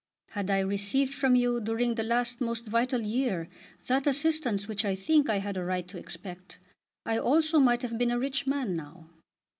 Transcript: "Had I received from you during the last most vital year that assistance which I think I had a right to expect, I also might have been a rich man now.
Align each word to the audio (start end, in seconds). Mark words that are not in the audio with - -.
"Had 0.31 0.49
I 0.49 0.61
received 0.61 1.13
from 1.13 1.35
you 1.35 1.59
during 1.61 1.93
the 1.93 2.01
last 2.01 2.41
most 2.41 2.65
vital 2.65 3.03
year 3.03 3.47
that 3.85 4.07
assistance 4.07 4.67
which 4.67 4.83
I 4.83 4.95
think 4.95 5.29
I 5.29 5.37
had 5.37 5.57
a 5.57 5.63
right 5.63 5.87
to 5.89 5.99
expect, 5.99 6.57
I 7.05 7.19
also 7.19 7.59
might 7.59 7.83
have 7.83 7.99
been 7.99 8.09
a 8.09 8.17
rich 8.17 8.47
man 8.47 8.75
now. 8.75 9.11